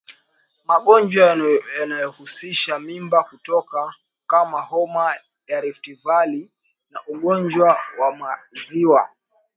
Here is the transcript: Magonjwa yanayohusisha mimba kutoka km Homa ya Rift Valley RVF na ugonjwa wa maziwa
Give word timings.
Magonjwa 0.67 1.25
yanayohusisha 1.79 2.79
mimba 2.79 3.19
kutoka 3.29 3.79
km 4.29 4.51
Homa 4.69 5.05
ya 5.49 5.57
Rift 5.63 5.85
Valley 6.03 6.43
RVF 6.45 6.51
na 6.91 6.99
ugonjwa 7.11 7.69
wa 7.99 8.09
maziwa 8.19 9.01